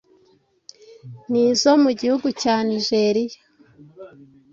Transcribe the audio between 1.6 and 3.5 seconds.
mu gihugu cya Nigeriya